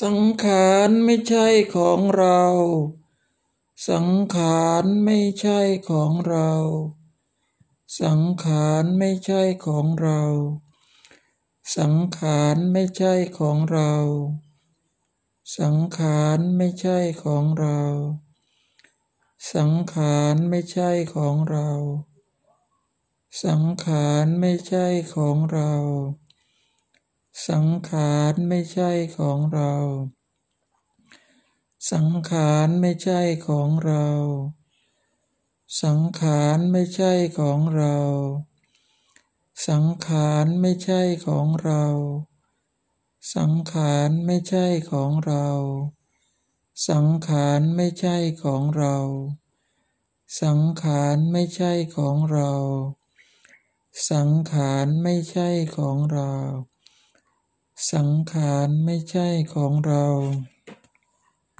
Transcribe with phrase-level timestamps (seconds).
[0.00, 2.42] สังขารไม่ใช่ของเรา
[3.88, 5.58] สังขารไม่ใช่
[5.90, 6.50] ของเรา
[8.00, 10.22] สังขารไม่ใช่ของเรา
[11.76, 13.92] สังขารไม่ใช่ของเรา
[15.58, 17.80] สังขารไม่ใช่ของเรา
[19.54, 21.70] สังขารไม่ใช่ของเรา
[23.44, 25.72] สังขารไม่ใช่ของเรา
[27.48, 29.72] สังขารไม่ใช่ของเรา
[31.92, 34.06] สังขารไม่ใช่ของเรา
[35.82, 37.96] สังขารไม่ใช่ของเรา
[39.68, 41.84] สังขารไม่ใช่ของเรา
[43.36, 45.46] สังขารไม่ใช่ของเรา
[46.88, 48.96] สังขารไม่ใช่ของเรา
[50.40, 52.52] สังขารไม่ใช่ของเรา
[54.10, 56.30] สังขารไม่ใช่ของเรา
[57.92, 60.04] สังขารไม่ใช่ของเรา